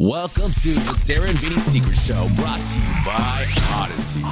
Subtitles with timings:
[0.00, 4.22] Welcome to the Sarah and Vinnie Secret Show, brought to you by Odyssey.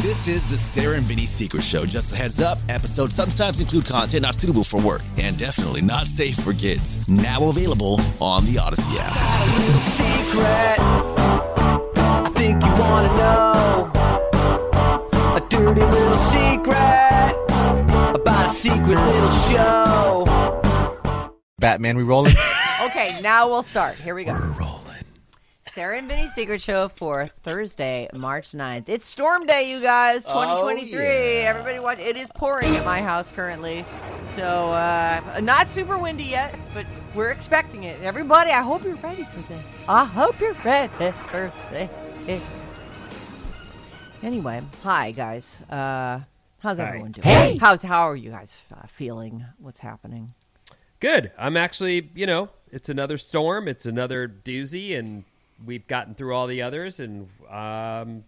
[0.00, 1.84] This is the Sarah and Vinnie Secret Show.
[1.84, 6.06] Just a heads up, episodes sometimes include content not suitable for work and definitely not
[6.06, 7.08] safe for kids.
[7.08, 9.16] Now available on the Odyssey app.
[9.98, 10.78] secret.
[11.98, 13.90] I think you wanna know
[15.34, 17.34] a dirty little secret
[18.14, 20.24] about a secret little show.
[21.58, 22.34] Batman, we rolling?
[22.80, 23.96] Okay, now we'll start.
[23.96, 24.32] Here we go.
[25.70, 28.88] Sarah and Vinnie's Secret Show for Thursday, March 9th.
[28.88, 30.24] It's Storm Day, you guys.
[30.24, 30.98] 2023.
[30.98, 31.98] Everybody watch.
[31.98, 33.84] It is pouring at my house currently.
[34.30, 38.00] So, uh, not super windy yet, but we're expecting it.
[38.02, 39.68] Everybody, I hope you're ready for this.
[39.88, 42.42] I hope you're ready for this.
[44.22, 45.60] Anyway, hi, guys.
[45.68, 46.20] Uh,
[46.60, 47.24] how's everyone doing?
[47.26, 47.58] Hey!
[47.58, 49.44] How's, how are you guys uh, feeling?
[49.58, 50.32] What's happening?
[51.00, 51.30] Good.
[51.38, 53.68] I'm actually, you know, it's another storm.
[53.68, 55.24] It's another doozy, and
[55.64, 57.00] we've gotten through all the others.
[57.00, 58.24] And, um,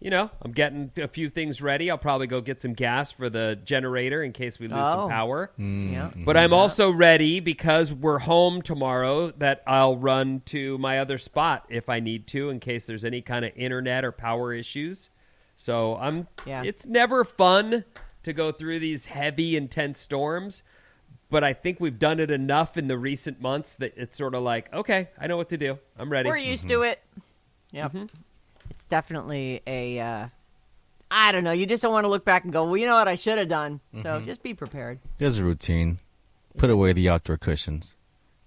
[0.00, 1.90] you know, I'm getting a few things ready.
[1.90, 4.92] I'll probably go get some gas for the generator in case we lose Oh.
[4.92, 5.50] some power.
[5.56, 6.10] Yeah.
[6.14, 11.64] But I'm also ready because we're home tomorrow that I'll run to my other spot
[11.70, 15.08] if I need to in case there's any kind of internet or power issues.
[15.56, 16.62] So I'm Yeah.
[16.64, 17.84] it's never fun
[18.24, 20.62] to go through these heavy intense storms,
[21.30, 24.42] but I think we've done it enough in the recent months that it's sort of
[24.42, 25.78] like, okay, I know what to do.
[25.98, 26.28] I'm ready.
[26.28, 26.84] We're used to mm-hmm.
[26.84, 27.02] it.
[27.72, 27.92] Yep.
[27.92, 28.04] Mm-hmm.
[28.70, 29.98] It's definitely a.
[29.98, 30.28] Uh,
[31.10, 31.52] I don't know.
[31.52, 33.38] You just don't want to look back and go, well, you know what I should
[33.38, 33.80] have done.
[33.94, 34.24] So mm-hmm.
[34.24, 34.98] just be prepared.
[35.18, 36.00] There's a routine.
[36.56, 37.96] Put away the outdoor cushions.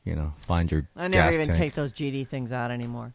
[0.03, 1.57] You know, find your I never gas even tank.
[1.57, 3.13] take those GD things out anymore.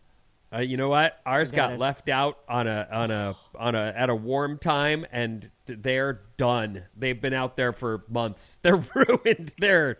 [0.52, 1.18] Uh, you know what?
[1.24, 1.80] Ours Forget got it.
[1.80, 6.84] left out on a on a on a at a warm time, and they're done.
[6.96, 8.56] They've been out there for months.
[8.62, 9.54] They're ruined.
[9.58, 9.98] They're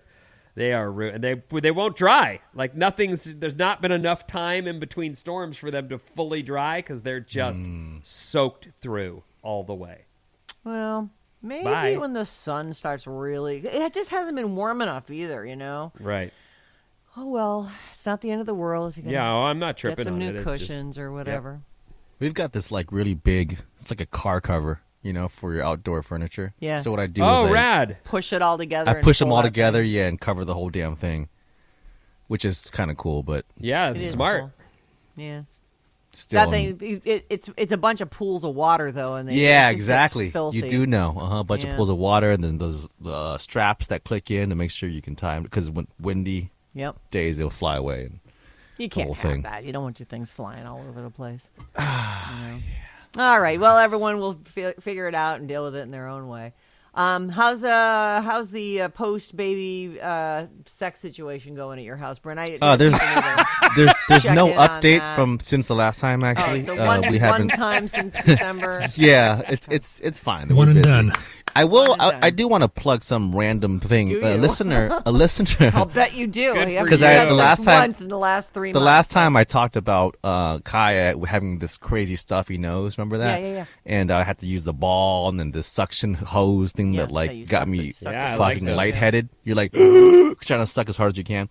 [0.55, 1.25] they are ruined.
[1.25, 2.41] They they won't dry.
[2.55, 3.25] Like nothing's.
[3.25, 7.21] There's not been enough time in between storms for them to fully dry because they're
[7.21, 7.99] just Hmm.
[8.03, 10.03] soaked through all the way.
[10.65, 11.09] Well,
[11.41, 11.97] maybe Bye.
[11.97, 13.61] when the sun starts really.
[13.61, 15.93] It just hasn't been warm enough either, you know?
[15.99, 16.33] Right.
[17.17, 19.31] Oh, well, it's not the end of the world if you can Yeah.
[19.33, 20.37] Oh, I'm not get tripping some on new it.
[20.37, 21.61] It's just- cushions or whatever.
[22.19, 23.59] We've got this like really big.
[23.77, 26.55] It's like a car cover, you know, for your outdoor furniture.
[26.61, 26.81] Yeah.
[26.81, 27.97] So what I do oh, is I, rad.
[28.05, 28.91] Push it all together.
[28.91, 29.91] I and push them pull all that together, thing.
[29.91, 31.29] yeah, and cover the whole damn thing,
[32.29, 34.41] which is kind of cool, but Yeah, It it's is smart.
[34.43, 34.53] cool.
[35.17, 35.43] Yeah.
[36.13, 36.41] still.
[36.45, 39.35] That thing, it, it- it's it's a bunch of pools of water though, and they,
[39.35, 40.31] yeah, it just exactly.
[40.31, 40.59] filthy.
[40.59, 41.37] You do know, uh huh.
[41.39, 41.71] A bunch Yeah.
[41.73, 44.89] of pools of water, and then those uh, straps that click in to make sure
[44.89, 46.97] you can time because when windy Yep.
[47.11, 48.05] days they'll fly away.
[48.05, 48.21] And
[48.79, 49.43] You can't whole have thing.
[49.43, 49.65] that.
[49.65, 51.51] You don't want your things flying all over the place.
[51.79, 52.59] You know?
[53.19, 53.61] All right.
[53.61, 56.55] Well, everyone will fi- figure it out and deal with it in their own way.
[56.95, 62.19] Um, how's uh how's the uh, post baby uh sex situation going at your house,
[62.19, 62.39] Brent?
[62.39, 62.93] I, Uh, there's
[63.77, 66.61] there's there's Check no update from since the last time actually.
[66.63, 67.49] oh, so uh, one, we one haven't.
[67.49, 68.87] time since December.
[68.95, 70.55] Yeah, it's it's it's fine.
[70.55, 71.13] One and done.
[71.55, 71.95] I will.
[71.99, 72.19] I.
[72.23, 74.09] I do want to plug some random thing.
[74.09, 75.71] Do A listener, a listener.
[75.75, 76.55] I'll bet you do.
[76.55, 76.89] Because You for haven't you.
[76.89, 78.87] 'Cause I- had the last time- in the last three the months.
[78.87, 83.41] last time I talked about uh, Kaya having this crazy stuffy nose, remember that?
[83.41, 83.65] Yeah, yeah, yeah.
[83.85, 87.13] And I had to use the ball and then the suction hose thing Yeah, that
[87.13, 88.77] like that got me the- Yeah, I like fucking those.
[88.77, 89.29] lightheaded.
[89.45, 89.73] You're like
[90.41, 91.49] trying to suck as hard as you can.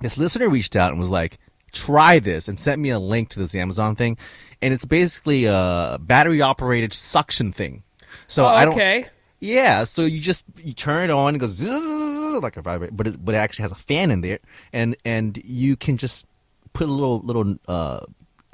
[0.00, 1.38] This listener reached out and was like,
[1.72, 4.16] "Try this," and sent me a link to this Amazon thing,
[4.62, 7.82] and it's basically a battery operated suction thing.
[8.26, 8.74] So Oh, I don't.
[8.74, 9.06] okay.
[9.42, 13.06] Yeah, so you just you turn it on, it goes zzz, like a vibrate, but
[13.06, 14.38] it, but it actually has a fan in there,
[14.72, 16.26] and and you can just
[16.74, 17.56] put a little little.
[17.66, 18.00] uh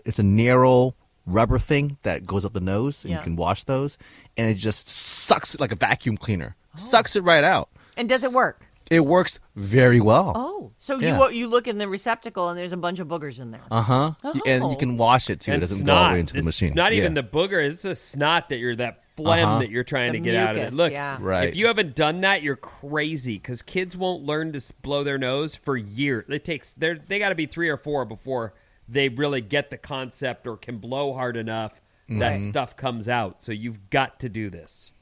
[0.05, 0.95] It's a narrow
[1.27, 3.19] rubber thing that goes up the nose, and Yeah.
[3.19, 3.99] you can wash those,
[4.37, 7.69] and it just sucks it like a vacuum cleaner, sucks it right out.
[7.97, 8.63] And does it work?
[8.89, 10.31] It works very well.
[10.37, 11.19] Oh, so Yeah.
[11.31, 13.63] you you look in the receptacle and there's a bunch of boogers in there.
[13.73, 14.13] Uh huh.
[14.47, 14.71] And Oh.
[14.71, 15.51] you can wash it too.
[15.51, 15.87] and it doesn't snot.
[15.87, 16.75] go all the way into the machine.
[16.77, 17.23] Not even Yeah.
[17.23, 17.67] the booger.
[17.67, 19.59] It's the snot that you're that phlegm Uh-huh.
[19.61, 20.75] that you're trying The to get out of it.
[20.75, 21.17] Look, yeah.
[21.21, 21.49] Right.
[21.49, 25.55] if you haven't done that, you're crazy because kids won't learn to blow their nose
[25.55, 26.25] for years.
[26.29, 28.53] It takes they they got to be three or four before
[28.89, 33.43] they really get the concept or can blow hard enough that stuff comes out.
[33.43, 34.93] So you've got to do this.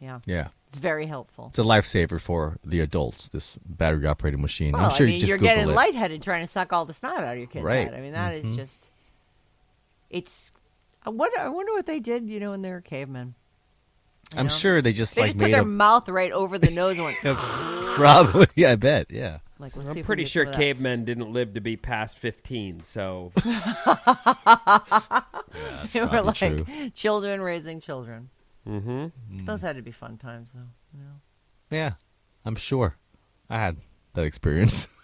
[0.00, 0.48] Yeah, Yeah.
[0.68, 1.48] it's very helpful.
[1.50, 3.28] It's a lifesaver for the adults.
[3.28, 4.72] This battery operated machine.
[4.72, 5.74] Well, I'm sure I mean, you just you're Google getting it.
[5.74, 7.88] lightheaded trying to suck all the snot out of your kid's Right.
[7.88, 7.94] head.
[7.94, 8.56] I mean, that is Mhm.
[8.56, 8.88] just.
[10.08, 10.52] It's.
[11.04, 11.38] I wonder.
[11.38, 12.26] I wonder what they did.
[12.28, 13.34] You know, when they were cavemen.
[14.34, 14.50] You I'm know?
[14.52, 16.96] sure they just They like just put made their a mouth right over the nose
[16.98, 17.16] and went.
[17.96, 18.64] probably.
[18.66, 19.10] I bet.
[19.10, 19.38] Yeah.
[19.58, 20.58] like, let's I'm if pretty sure some that.
[20.58, 22.82] cavemen didn't live to be past 15.
[22.82, 23.32] So
[25.92, 26.64] They were like true.
[26.94, 28.30] children raising children.
[28.66, 29.44] mm-hmm.
[29.46, 30.60] Those had to be fun times, though.
[30.96, 31.20] You know?
[31.70, 31.92] Yeah.
[32.44, 32.96] I'm sure.
[33.48, 33.76] I had
[34.14, 34.86] that experience.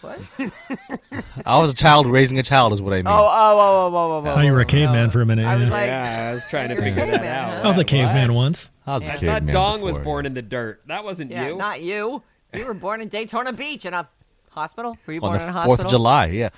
[0.00, 0.20] What?
[1.44, 3.08] I was a child raising a child, is what I mean.
[3.08, 4.40] Oh, oh, oh, oh, oh, oh, oh.
[4.40, 5.10] You were a oh, caveman oh.
[5.10, 5.46] for a minute.
[5.46, 5.72] I was yeah.
[5.72, 7.48] like, yeah, I was trying to figure that out.
[7.50, 7.60] huh?
[7.64, 7.86] I was a What?
[7.86, 8.70] caveman once.
[8.86, 10.28] I was a I kid, thought man, Dong was born yeah.
[10.28, 10.82] in the dirt.
[10.86, 11.56] That wasn't yeah, you.
[11.56, 12.22] not you.
[12.54, 14.08] You were born in Daytona Beach in a
[14.50, 14.96] hospital.
[15.06, 16.26] Were you on born the in a Fourth of July.
[16.26, 16.48] Yeah,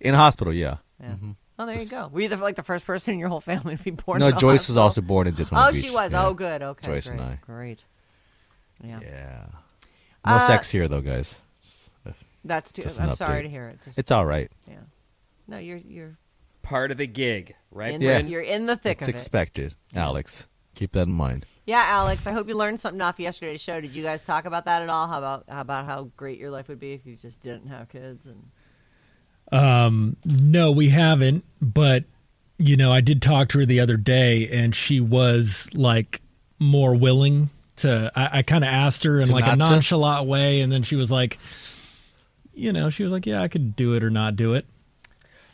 [0.00, 0.52] in a hospital.
[0.52, 0.78] Yeah.
[1.00, 1.14] Yeah.
[1.58, 2.08] Oh, there you go.
[2.08, 4.18] Were you the, like the first person in your whole family to be born?
[4.18, 5.84] no, in a Joyce was also born in Daytona Oh, Beach.
[5.84, 6.12] Oh, she was.
[6.12, 6.26] Yeah.
[6.26, 6.62] Oh, good.
[6.62, 7.20] Okay, Joyce great.
[7.20, 7.38] and I.
[7.46, 7.84] Great.
[8.82, 9.46] Yeah, Yeah.
[10.26, 11.38] No Uh, sex here, though, guys.
[12.46, 12.82] That's too.
[12.82, 13.44] Just an I'm sorry update.
[13.44, 13.78] to hear it.
[13.84, 14.50] Just, It's all right.
[14.66, 14.76] yeah.
[15.48, 16.16] No, you're you're
[16.62, 17.94] Part of the gig, right?
[17.94, 18.22] in Yeah.
[18.22, 19.16] the, you're in the thick It's of it.
[19.16, 20.46] expected, Alex.
[20.74, 21.46] Keep that in mind.
[21.64, 22.26] Yeah, Alex.
[22.26, 23.80] I hope you learned something off yesterday's show.
[23.80, 25.06] Did you guys talk about that at all?
[25.08, 27.88] How about how about how great your life would be if you just didn't have
[27.88, 28.26] kids?
[28.26, 28.42] And
[29.52, 31.44] Um, no, we haven't.
[31.60, 32.04] But
[32.58, 36.20] you know, I did talk to her the other day, and she was like
[36.58, 38.10] more willing to.
[38.16, 39.72] I, I kind of asked her in To like a not to?
[39.74, 41.38] nonchalant way, and then she was like,
[42.56, 44.64] you know, she was like, "Yeah, I could do it or not do it."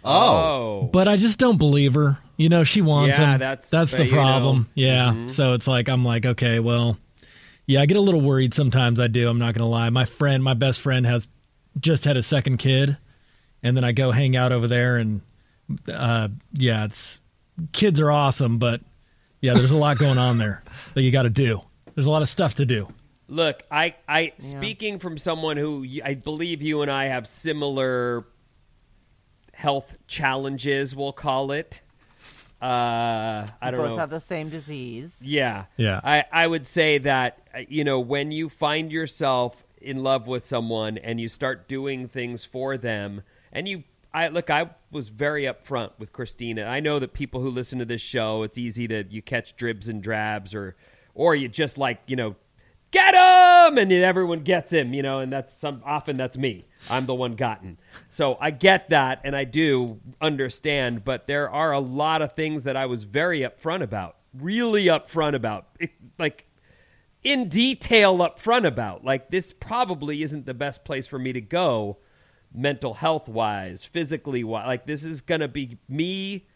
[0.04, 0.88] Oh.
[0.92, 2.18] But I just don't believe her.
[2.36, 3.38] You know, she wants Yeah, him.
[3.38, 4.22] that's- that's but the you know.
[4.22, 4.68] problem.
[4.74, 5.12] Yeah.
[5.12, 5.30] Mhm.
[5.30, 6.96] So it's like I'm like, okay, well,
[7.66, 8.98] yeah, I get a little worried sometimes.
[8.98, 9.28] I do.
[9.28, 9.90] I'm not gonna lie.
[9.90, 11.28] My friend, my best friend, has
[11.80, 12.96] just had a second kid,
[13.62, 15.20] and then I go hang out over there, and
[15.92, 17.20] uh, yeah, it's
[17.72, 18.80] kids are awesome, but
[19.40, 20.62] yeah, there's a lot going on there
[20.94, 21.60] that you got to do.
[21.94, 22.88] There's a lot of stuff to do.
[23.32, 28.26] Look, I, I speaking from someone who I believe you and I have similar
[29.54, 30.94] health challenges.
[30.94, 31.80] We'll call it.
[32.60, 33.78] Uh, I don't know.
[33.78, 33.96] Both know.
[33.96, 35.18] have the same disease.
[35.24, 35.64] Yeah.
[35.78, 36.02] Yeah.
[36.04, 40.44] I, I would say that, uh, you know, when you find yourself in love with
[40.44, 45.44] someone and you start doing things for them, and you, I look, I was very
[45.44, 46.64] upfront with Christina.
[46.64, 49.88] I know that people who listen to this show, it's easy to, you catch dribs
[49.88, 50.76] and drabs or,
[51.14, 52.36] or you just like, you know,
[52.92, 56.64] get him and then everyone gets him you know and that's some often that's me.
[56.90, 57.78] I'm the one gotten.
[58.10, 62.64] So i get that and i do understand but there are a lot of things
[62.64, 66.46] that i was very upfront about really upfront about It- like
[67.24, 69.04] in detail upfront about.
[69.04, 71.98] Like this probably isn't the best place for me to go
[72.52, 74.66] mental health wise physically wise.
[74.66, 76.46] Like this is gonna be me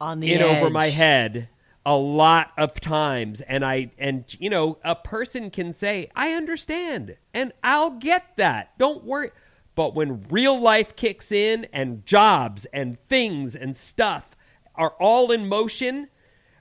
[0.00, 1.50] On the in over my head
[1.86, 7.16] a lot of times and i and you know a person can say i understand
[7.32, 8.76] and i'll get that.
[8.78, 9.30] Don't worry.
[9.74, 14.36] But when real life kicks in and jobs and things and stuff
[14.74, 16.08] are all in motion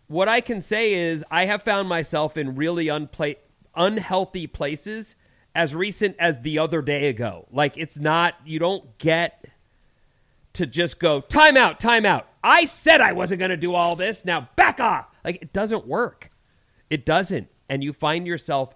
[0.08, 3.38] what i can say is i have found myself in really unpla-
[3.76, 5.16] unhealthy places
[5.56, 7.48] as recent as the other day ago.
[7.50, 9.46] Like it's not you don't get
[10.54, 12.28] to just go time out, time out.
[12.46, 14.24] I said I wasn't going to do all this.
[14.24, 15.08] Now back off.
[15.24, 16.30] Like it doesn't work.
[16.92, 17.48] It doesn't.
[17.68, 18.76] And you find yourself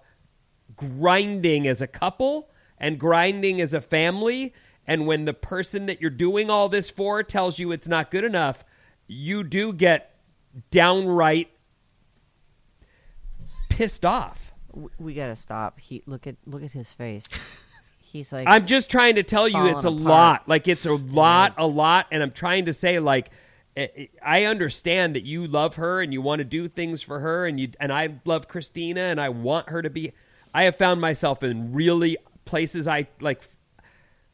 [0.74, 4.52] grinding as a couple and grinding as a family.
[4.88, 8.24] And when the person that you're doing all this for tells you it's not good
[8.24, 8.64] enough,
[9.06, 10.16] you do get
[10.72, 11.50] downright
[13.68, 14.52] pissed off.
[14.98, 15.78] We gotta stop.
[15.78, 17.28] He look at look at his face.
[18.00, 20.02] He's like I'm just trying to tell you it's a apart.
[20.02, 20.48] lot.
[20.48, 21.58] Like it's a lot, is.
[21.58, 23.30] a lot, and I'm trying to say like
[23.76, 27.20] Eh, eh, I understand that you love her and you want to do things for
[27.20, 30.12] her and you and I love Christina and I want her to be
[30.52, 33.48] I have found myself in really places I like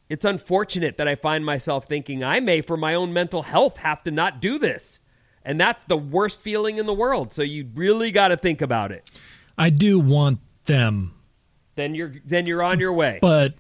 [0.09, 4.03] it's unfortunate that I find myself thinking I may for my own mental health have
[4.05, 5.01] to not do this.
[5.45, 7.33] And that's the worst feeling in the world.
[7.33, 9.11] So you really got to think about it.
[9.59, 11.15] I do want them,
[11.77, 13.19] Then you're then you're on your way.
[13.21, 13.55] but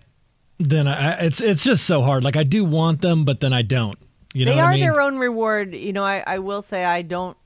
[0.59, 2.25] then I, I- it's it's just so hard.
[2.25, 3.97] Like I do want them, but then I don't.
[4.37, 4.81] You know they are I mean?
[4.81, 5.75] their own reward.
[5.75, 7.39] You know, I, I will say I don't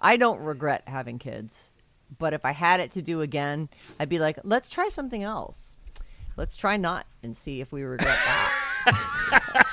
[0.00, 1.70] I don't regret having kids.
[2.18, 3.68] But if I had it to do again,
[4.00, 5.76] I'd be like, let's try something else.
[6.36, 9.64] Let's try not and see if we regret that.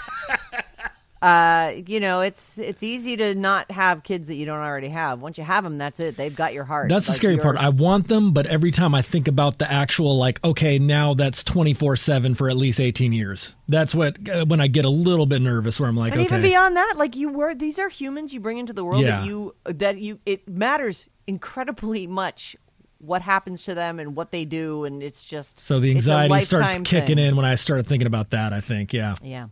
[1.25, 5.21] uh, you know, it's it's easy to not have kids that you don't already have.
[5.21, 6.15] Once you have them, that's it.
[6.15, 6.87] They've got your heart.
[6.87, 7.57] That's the scary part.
[7.57, 11.43] I want them, but every time I think about the actual, like, okay, now that's
[11.43, 13.55] 24 7 for at least 18 years.
[13.67, 16.35] That's what, uh, when I get a little bit nervous, where I'm like, and okay.
[16.35, 19.21] even beyond that, like you were, these are humans you bring into the world Yeah.
[19.21, 22.55] that you that you it matters incredibly much
[22.99, 26.75] what happens to them and what they do, and it's just so the anxiety starts
[26.83, 27.25] kicking thing.
[27.25, 28.93] in when I started thinking about that, I think.
[28.93, 29.15] Yeah.
[29.23, 29.47] Yeah.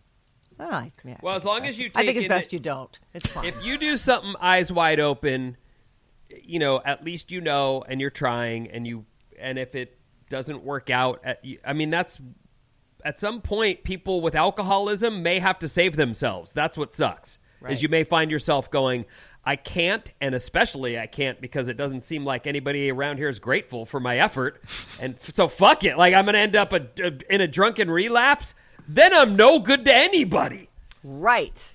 [0.64, 2.48] Oh, well, I- yeah, Well, I as long as you I think take it's best
[2.48, 3.00] it- you don't.
[3.14, 3.46] It's fine.
[3.46, 5.58] if you do something eyes wide open,
[6.44, 9.06] you know, at least you know and you're trying and you
[9.40, 9.98] and if it
[10.30, 12.20] doesn't work out at, I mean that's
[13.06, 16.54] at some point people with alcoholism may have to save themselves.
[16.54, 17.40] That's what sucks.
[17.60, 17.74] Right.
[17.74, 19.06] Is you may find yourself going
[19.46, 23.40] I can't, and especially I can't because it doesn't seem like anybody around here is
[23.40, 24.62] grateful for my effort,
[25.02, 25.98] and so fuck it.
[25.98, 28.56] Like I'm gonna end up a, a- in a drunken relapse,
[28.88, 30.70] then I'm no good to anybody.
[31.04, 31.70] right.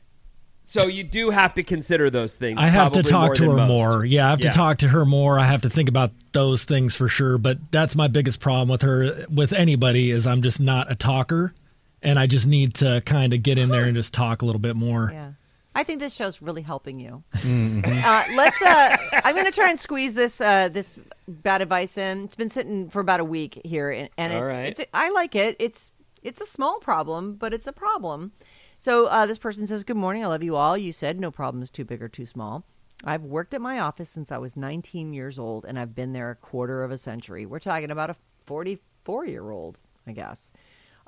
[0.70, 2.58] So you do have to consider those things.
[2.60, 3.68] I have to talk to her most.
[3.68, 4.04] more.
[4.04, 4.50] Yeah, I have Yeah.
[4.50, 5.38] to talk to her more.
[5.38, 7.38] I have to think about those things for sure.
[7.38, 11.54] But that's my biggest problem with her, with anybody, is I'm just not a talker,
[12.02, 14.58] and I just need to kind of get in there and just talk a little
[14.60, 15.10] bit more.
[15.10, 15.30] Yeah.
[15.74, 17.22] I think this show's really helping you.
[17.34, 18.60] Uh, let's.
[18.60, 20.96] Uh, I'm going to try and squeeze this uh, this
[21.26, 22.24] bad advice in.
[22.24, 24.78] It's been sitting for about a week here, and, and it's, right.
[24.80, 24.80] it's.
[24.92, 25.56] I like it.
[25.58, 28.32] It's it's a small problem, but it's a problem.
[28.76, 30.24] So uh, this person says, "Good morning.
[30.24, 30.76] I love you all.
[30.76, 32.64] You said no problem is too big or too small.
[33.04, 36.30] I've worked at my office since I was 19 years old, and I've been there
[36.30, 37.46] a quarter of a century.
[37.46, 40.52] We're talking about a 44 year old, I guess.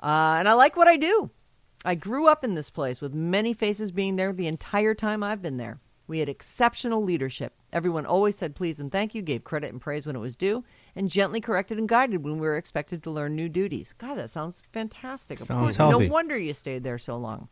[0.01, 1.29] Uh, and I like what I do.
[1.83, 5.41] I grew up in this place with many faces being there the entire time I've
[5.41, 5.79] been there.
[6.07, 7.53] We had exceptional leadership.
[7.73, 10.63] Everyone always said please and thank you, gave credit and praise when it was due,
[10.95, 13.93] and gently corrected and guided when we were expected to learn new duties.
[13.97, 15.39] God, that sounds fantastic.
[15.39, 16.07] Sounds healthy.
[16.07, 17.49] No wonder you stayed there so long.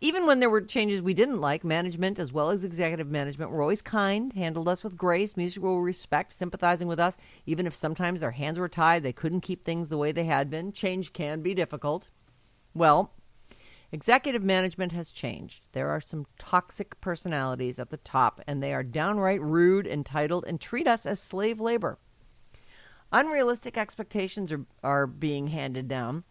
[0.00, 3.62] Even when there were changes we didn't like, management as well as executive management were
[3.62, 7.16] always kind, handled us with grace, mutual respect, sympathizing with us.
[7.46, 10.50] Even if sometimes their hands were tied, they couldn't keep things the way they had
[10.50, 10.70] been.
[10.70, 12.10] Change can be difficult.
[12.74, 13.10] Well,
[13.90, 15.64] executive management has changed.
[15.72, 20.60] There are some toxic personalities at the top, and they are downright rude, entitled, and
[20.60, 21.98] treat us as slave labor.
[23.12, 26.24] Unrealistic expectations are, are being handed down,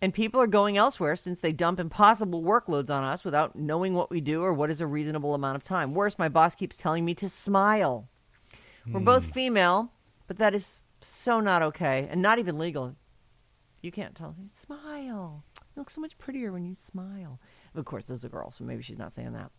[0.00, 4.10] and people are going elsewhere since they dump impossible workloads on us without knowing what
[4.10, 5.94] we do or what is a reasonable amount of time.
[5.94, 8.08] Worse, my boss keeps telling me to smile.
[8.86, 9.92] We're both female,
[10.26, 12.94] but that is so not okay and not even legal.
[13.82, 15.44] You can't tell smile.
[15.56, 17.38] You look so much prettier when you smile.
[17.74, 19.50] Of course, this is a girl, so maybe she's not saying that.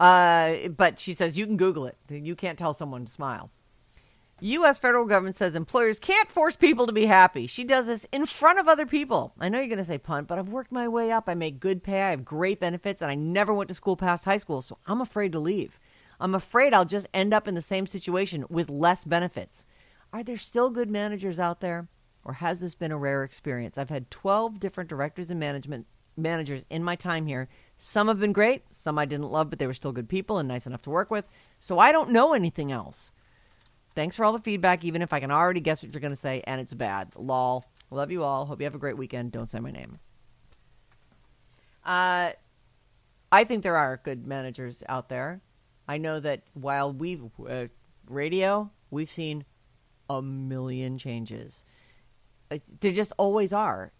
[0.00, 1.96] Uh, but she says you can Google it.
[2.08, 3.50] You can't tell someone to smile.
[4.40, 4.78] U.S.
[4.78, 7.46] federal government says employers can't force people to be happy.
[7.46, 9.32] She does this in front of other people.
[9.38, 11.28] I know you're going to say punt, but I've worked my way up.
[11.28, 12.02] I make good pay.
[12.02, 15.00] I have great benefits, and I never went to school past high school, so I'm
[15.00, 15.78] afraid to leave.
[16.18, 19.66] I'm afraid I'll just end up in the same situation with less benefits.
[20.12, 21.88] Are there still good managers out there,
[22.24, 23.78] or has this been a rare experience?
[23.78, 25.86] I've had 12 different directors and management
[26.16, 27.48] managers in my time here.
[27.76, 30.48] Some have been great, some I didn't love, but they were still good people and
[30.48, 31.24] nice enough to work with.
[31.60, 33.12] So I don't know anything else.
[33.94, 36.16] Thanks for all the feedback, even if I can already guess what you're going to
[36.16, 37.12] say, and it's bad.
[37.16, 37.64] Lol.
[37.90, 38.46] Love you all.
[38.46, 39.30] Hope you have a great weekend.
[39.30, 39.98] Don't say my name.
[41.84, 42.30] Uh,
[43.30, 45.42] I think there are good managers out there.
[45.86, 47.66] I know that while we've uh,
[48.08, 49.44] radio, we've seen
[50.10, 51.64] a million changes.
[52.50, 53.92] Uh, There just always are.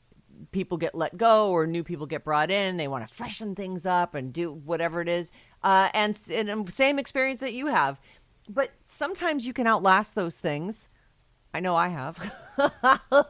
[0.50, 2.76] People get let go, or new people get brought in.
[2.76, 5.30] They want to freshen things up and do whatever it is.
[5.62, 8.00] Uh, and, and um, same experience that you have,
[8.48, 10.88] but sometimes you can outlast those things.
[11.52, 12.16] I know I have.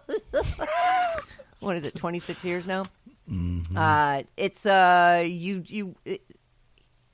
[1.61, 1.95] what is it?
[1.95, 2.85] Twenty six years now.
[3.77, 5.97] Uh, it's uh, you you.
[6.05, 6.23] It,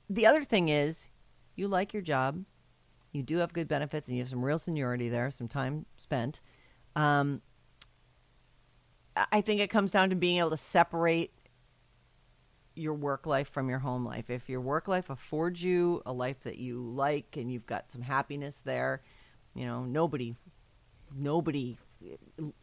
[0.09, 1.09] the other thing is,
[1.55, 2.43] you like your job,
[3.11, 6.41] you do have good benefits, and you have some real seniority there, some time spent.
[6.95, 7.41] Um,
[9.31, 11.31] I think it comes down to being able to separate
[12.75, 14.29] your work life from your home life.
[14.29, 18.01] If your work life affords you a life that you like and you've got some
[18.01, 19.01] happiness there,
[19.53, 20.35] you know, nobody
[21.13, 21.77] nobody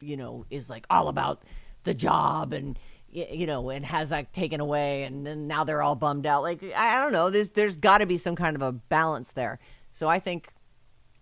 [0.01, 1.43] you know is like all about
[1.85, 2.79] the job and
[3.11, 6.43] you know and has that taken away and then now they're all bummed out.
[6.43, 7.31] Like i, don't know.
[7.31, 9.59] There's there's got to be some kind of a balance there.
[9.93, 10.53] So i think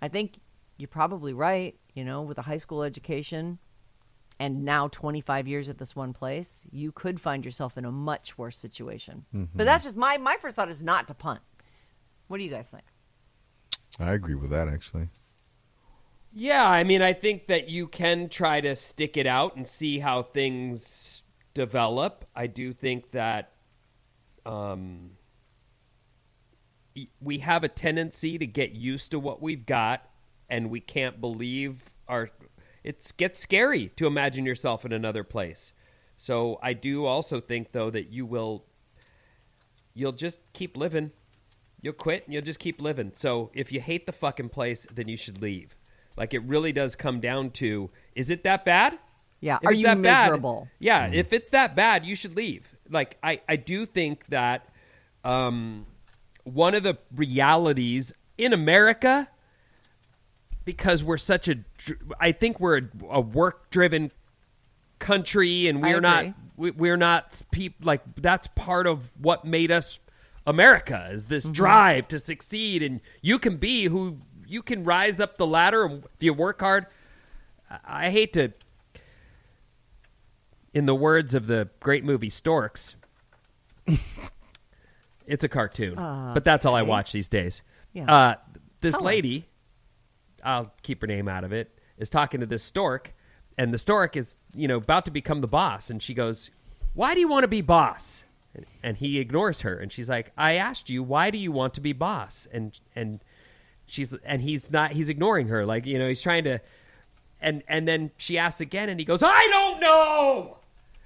[0.03, 0.39] i think
[0.77, 3.59] you're probably right you know with a high school education
[4.39, 8.37] and now 25 years at this one place you could find yourself in a much
[8.37, 9.25] worse situation
[9.55, 11.41] but that's just my my first thought is not to punt
[12.29, 12.85] what do you guys think
[13.99, 15.09] I agree with that actually.
[16.33, 19.99] Yeah, I mean, I think that you can try to stick it out and see
[20.01, 21.23] how things
[21.55, 22.27] develop.
[22.35, 23.53] I do think that
[24.45, 25.13] um,
[27.21, 30.11] we have a tendency to get used to what we've got,
[30.51, 32.31] and we can't believe our.
[32.87, 35.73] It gets scary to imagine yourself in another place.
[36.17, 38.65] So I do also think, though, that you will.
[39.93, 41.11] You'll just keep living.
[41.83, 43.11] You'll quit and you'll just keep living.
[43.15, 45.77] So if you hate the fucking place, then you should leave.
[46.17, 48.99] Like it really does come down to is it that bad?
[49.41, 49.59] Yeah.
[49.63, 50.69] If Are you that bad- miserable?
[50.79, 52.69] yeah, if it's that bad, you should leave.
[52.91, 54.69] Like I, I do think that
[55.25, 55.87] um,
[56.45, 59.29] one of the realities in America,
[60.67, 61.57] because we're such a
[62.21, 64.13] I think we're a, a work-driven
[64.99, 66.25] country, and we're not,
[66.57, 69.99] we, we're not people like that's part of what made us
[70.47, 75.39] America is this drive to succeed, and you can be who you can rise up
[75.39, 76.87] the ladder and if you work hard.
[77.85, 78.53] I hate to
[80.75, 82.97] in the words of the great movie Storks,
[85.27, 87.63] it's a cartoon, but that's all I watch these days.
[87.93, 88.13] Yeah.
[88.13, 88.35] Uh,
[88.81, 89.05] this Tell us.
[90.47, 93.15] I'll keep her name out of it, is talking to this stork,
[93.59, 96.51] and the stork is, you know, about to become the boss, and she goes,
[96.95, 98.25] "Why do you want to be boss?"
[98.55, 101.75] And, and he ignores her, and she's like, "I asked you, why do you want
[101.75, 103.21] to be boss?" And and
[103.87, 106.61] she's and he's not, he's ignoring her, like you know, he's trying to
[107.41, 110.57] and and then she asks again and he goes i don't know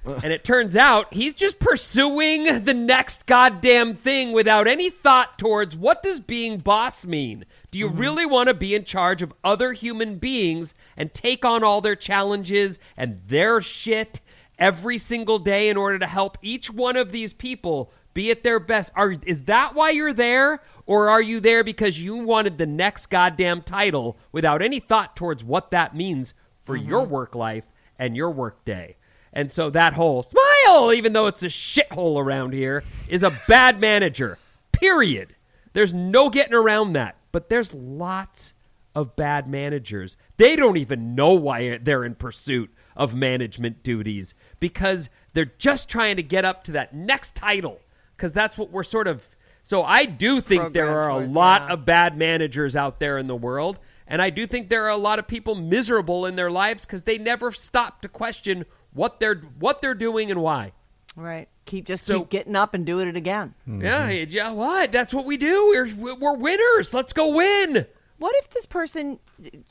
[0.22, 5.76] and it turns out he's just pursuing the next goddamn thing without any thought towards
[5.76, 7.44] what does being boss mean?
[7.70, 7.98] Do you mm-hmm.
[7.98, 11.96] really want to be in charge of other human beings and take on all their
[11.96, 14.20] challenges and their shit
[14.58, 18.58] every single day in order to help each one of these people be at their
[18.58, 18.92] best?
[18.96, 20.62] Are is that why you're there?
[20.86, 25.44] Or are you there because you wanted the next goddamn title without any thought towards
[25.44, 26.88] what that means for mm-hmm.
[26.88, 27.66] your work life
[27.98, 28.96] and your work day?
[29.32, 33.80] And so that whole smile, even though it's a shithole around here, is a bad
[33.80, 34.38] manager.
[34.72, 35.36] Period.
[35.72, 37.16] There's no getting around that.
[37.32, 38.54] But there's lots
[38.94, 40.16] of bad managers.
[40.36, 46.16] They don't even know why they're in pursuit of management duties because they're just trying
[46.16, 47.80] to get up to that next title
[48.16, 49.28] because that's what we're sort of.
[49.62, 51.72] So I do think there Programmed are a towards, lot yeah.
[51.74, 53.78] of bad managers out there in the world.
[54.06, 57.04] And I do think there are a lot of people miserable in their lives because
[57.04, 60.72] they never stop to question what they're what they're doing and why.
[61.16, 61.48] Right.
[61.66, 63.54] Keep just So- keep getting up and doing it again.
[63.66, 64.92] Yeah, yeah, what?
[64.92, 65.86] That's what we do.
[65.96, 66.92] We're we're winners.
[66.94, 67.86] Let's go win.
[68.18, 69.18] What if this person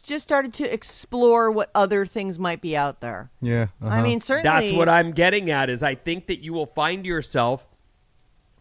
[0.01, 3.29] just started to explore what other things might be out there?
[3.41, 3.67] Yeah.
[3.79, 3.89] uh-huh.
[3.93, 5.69] I mean, certainly That's what I'm getting at.
[5.69, 7.67] Is I think that you will find yourself.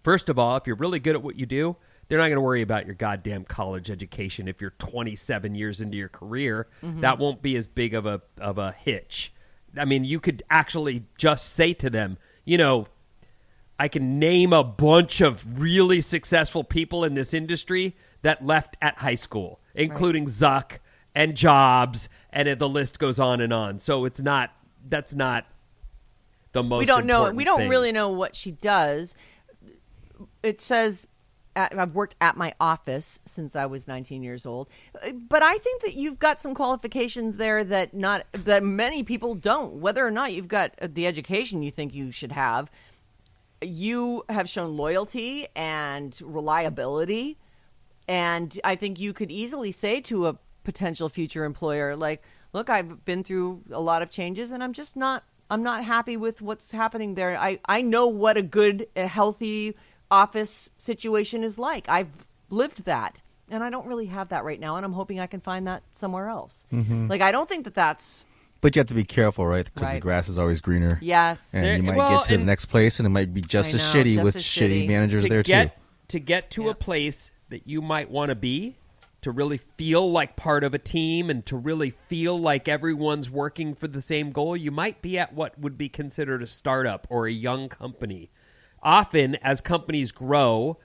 [0.03, 1.77] First of all, if you're really good at what you do,
[2.09, 4.47] they're not going to worry about your goddamn college education.
[4.49, 8.59] If you're 27 years into your career, that won't be as big of a of
[8.59, 9.33] a hitch.
[9.77, 12.87] I mean, you could actually just say to them, you know,
[13.79, 18.99] I can name a bunch of really successful people in this industry that left at
[18.99, 20.79] high school, including Zuck
[21.15, 23.79] and Jobs, and the list goes on and on.
[23.79, 24.51] So it's not
[24.89, 25.47] that's not
[26.53, 26.81] the most.
[26.81, 27.31] we don't know.
[27.31, 27.69] We don't thing.
[27.69, 29.15] really know what she does.
[30.43, 31.07] It says
[31.59, 34.69] at, I've worked at my office since I was 19 years old,
[35.29, 39.75] but I think that you've got some qualifications there that not that many people don't.
[39.75, 42.71] Whether or not you've got uh, the education you think you should have,
[43.61, 47.37] you have shown loyalty and reliability.
[48.07, 53.05] And I think you could easily say to a potential future employer, like, look, I've
[53.05, 56.73] been through a lot of changes and I'm just not I'm not happy with what's
[56.73, 57.39] happening there.
[57.39, 59.75] I, I know what a good, a healthy
[60.11, 61.89] office situation is like.
[61.89, 63.21] I've lived that.
[63.51, 65.83] And I don't really have that right now, and I'm hoping I can find that
[65.95, 66.67] somewhere else.
[66.71, 67.07] Mm-hmm.
[67.09, 68.27] Like I don't think that that's
[68.61, 69.65] But you have to be careful, right?
[69.73, 70.99] Because the grass is always greener.
[71.01, 71.55] yes.
[71.55, 73.75] And There- you might well, get to the next place, and it might be just
[73.75, 74.89] I as shitty just with as shitty shitty.
[74.89, 75.83] managers to there get too.
[76.09, 76.71] to get to Yeah.
[76.73, 78.77] a place that you might want to be
[79.23, 83.75] to really feel like part of a team and to really feel like everyone's working
[83.75, 87.27] for the same goal you might be at what would be considered a startup or
[87.27, 88.31] a young company
[88.83, 90.79] often as companies grow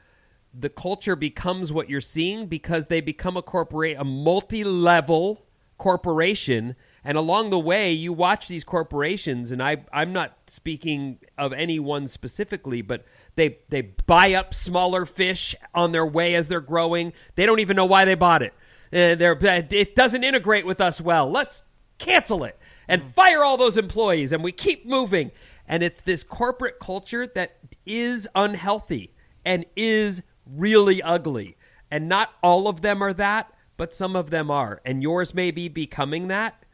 [0.54, 5.46] the culture becomes what you're seeing because they become a corporate a multi-level
[5.78, 6.76] corporation.
[7.04, 11.80] And along the way you watch these corporations and I I'm not speaking of any
[11.80, 13.04] one specifically but
[13.36, 17.14] they they buy up smaller fish on their way as they're growing.
[17.36, 18.54] They don't even know why they bought it.
[18.94, 21.30] Uh, they're, it doesn't integrate with us well.
[21.30, 21.64] Let's
[21.98, 25.32] cancel it and fire all those employees and we keep moving
[25.68, 29.14] and it's this corporate culture that is unhealthy
[29.46, 31.58] and is really ugly
[31.94, 34.82] And not all of them are that, but some of them are.
[34.84, 36.66] And yours may be becoming that.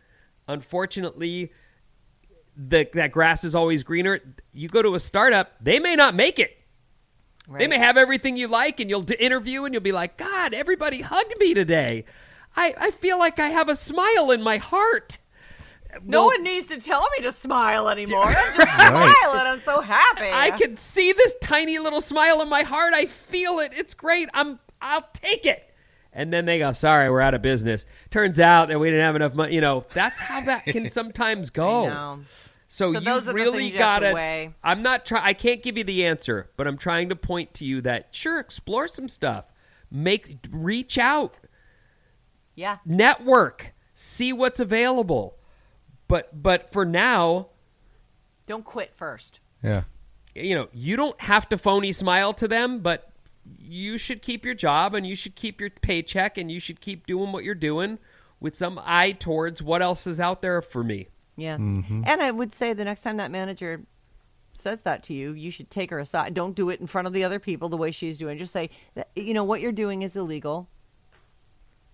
[0.48, 1.52] Unfortunately,
[2.56, 4.22] the, that grass is always greener.
[4.54, 6.58] You go to a startup, they may not make it.
[7.58, 11.02] They may have everything you like, and you'll interview, and you'll be like, God, everybody
[11.02, 12.06] hugged me today.
[12.56, 15.18] I, I feel like I have a smile in my heart.
[16.04, 18.26] No Well, one needs to tell me to smile anymore.
[18.26, 19.48] I'm just smiling.
[19.48, 20.30] I'm so happy.
[20.32, 22.94] I can see this tiny little smile in my heart.
[22.94, 23.72] I feel it.
[23.76, 24.30] It's great.
[24.34, 24.60] I'm.
[24.82, 25.66] I'll take it.
[26.14, 29.16] And then they go, "Sorry, we're out of business." Turns out that we didn't have
[29.16, 29.56] enough money.
[29.56, 31.88] You know, that's how that can sometimes go.
[31.88, 32.20] know.
[32.68, 34.16] So, So you those are the really things you have to gotta.
[34.16, 34.54] weigh.
[34.64, 35.24] I'm not trying.
[35.24, 38.40] I can't give you the answer, but I'm trying to point to you that sure,
[38.40, 39.52] explore some stuff.
[39.92, 41.34] Make reach out,
[42.54, 42.78] Yeah.
[42.86, 45.36] network, see what's available.
[46.10, 47.48] But but for now,
[48.46, 49.40] Don't quit first.
[49.64, 49.84] Yeah.
[50.36, 53.12] you know, you don't have to phony smile to them, but
[53.58, 57.06] you should keep your job and you should keep your paycheck and you should keep
[57.06, 58.00] doing what you're doing
[58.40, 61.08] with some eye towards what else is out there for me.
[61.36, 61.58] Yeah.
[61.58, 62.04] Mm-hmm.
[62.06, 63.82] And I would say the next time that manager
[64.54, 66.34] says that to you, you should take her aside.
[66.34, 68.38] Don't do it in front of the other people the way she's doing.
[68.38, 70.68] Just say, that, you know, what you're doing is illegal.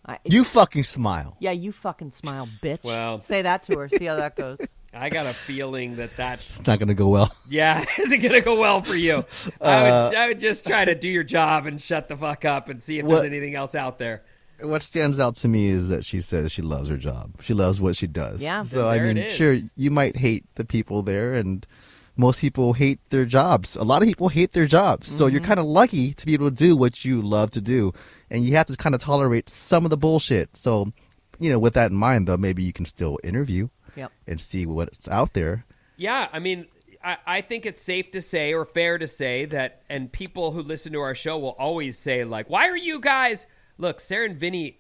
[0.08, 1.36] I, You fucking smile.
[1.40, 2.84] yeah, you fucking smile, bitch.
[2.84, 3.90] Well- say that to her.
[3.90, 4.60] See how that goes.
[4.94, 7.36] I got a feeling that that's It's not gonna go well.
[7.50, 9.26] yeah isn't gonna go well for you.
[9.60, 12.46] I would uh, I would just try to do your job and shut the fuck
[12.46, 14.24] up and see if What- there's anything else out there.
[14.62, 17.42] What stands out to me is that she says she loves her job.
[17.42, 18.42] She loves what she does.
[18.42, 18.64] Yeah.
[18.64, 19.34] So there I mean, is.
[19.36, 21.68] sure, you might hate the people there, and
[22.18, 23.76] most people hate their jobs.
[23.76, 25.12] A lot of people hate their jobs.
[25.12, 25.34] So Mm-hmm.
[25.36, 27.92] you're kind of lucky to be able to do what you love to do,
[28.30, 30.56] and you have to kind of tolerate some of the bullshit.
[30.56, 30.92] So,
[31.40, 34.12] you know, with that in mind, though, maybe you can still interview Yep.
[34.28, 35.66] and see what's out there.
[35.98, 36.68] Yeah, I mean,
[37.04, 40.62] I, I think it's safe to say or fair to say that, and people who
[40.62, 43.46] listen to our show will always say, like, why are you guys.
[43.78, 44.80] Look, Sarah and Vinnie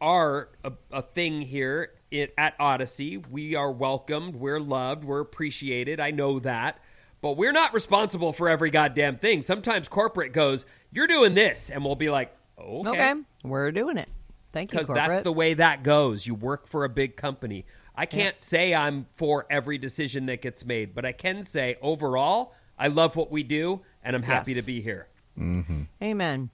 [0.00, 3.16] are a, a thing here it, at Odyssey.
[3.16, 5.98] We are welcomed, we're loved, we're appreciated.
[6.00, 6.78] I know that.
[7.20, 9.42] But we're not responsible for every goddamn thing.
[9.42, 11.70] Sometimes corporate goes, you're doing this.
[11.70, 12.88] And we'll be like, okay.
[12.90, 13.14] Okay.
[13.44, 14.08] We're doing it.
[14.52, 16.26] Thank you, Because that's the way that goes.
[16.26, 17.64] You work for a big company.
[17.94, 22.54] I can't say I'm for every decision that gets made, but I can say overall,
[22.78, 24.60] I love what we do and I'm happy Yes.
[24.62, 25.08] to be here.
[25.38, 25.82] Mm-hmm.
[26.02, 26.50] Amen.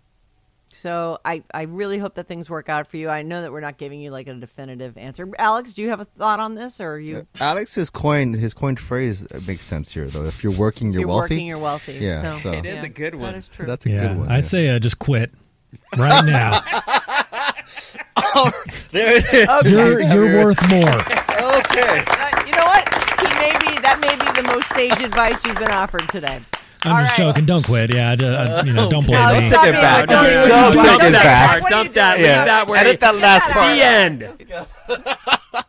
[0.70, 3.08] So I, I really hope that things work out for you.
[3.08, 5.28] I know that we're not giving you like a definitive answer.
[5.38, 8.78] Alex, do you have a thought on this, or are you Alex's coin, his coined
[8.78, 10.24] phrase uh, makes sense here, though.
[10.24, 11.34] If you're working, you're, you're wealthy.
[11.34, 11.94] working, you're wealthy.
[11.94, 13.32] Yeah, so, so- It is a good one.
[13.32, 13.66] That is true.
[13.66, 14.28] That's a yeah, good one.
[14.28, 14.42] I'd yeah.
[14.42, 15.32] say uh, just quit
[15.96, 16.60] right now.
[18.92, 19.72] there it is.
[19.72, 20.88] you're you're worth more.
[20.88, 22.04] Okay.
[22.06, 22.88] Uh, you know what?
[23.20, 26.40] He may be that may be the most sage advice you've been offered today.
[26.84, 27.26] I'm All just right.
[27.28, 27.44] joking.
[27.46, 27.92] Don't quit.
[27.94, 29.48] Yeah, I, ju- you know, don't blame No, me.
[29.48, 30.06] stop Take it back.
[30.06, 31.22] like, don't Don't- don't don't take it that.
[31.24, 31.62] back.
[31.62, 32.16] What Dump that.
[32.16, 32.28] doing?
[32.28, 33.74] Leave that where Edit that last part.
[33.74, 35.64] The end.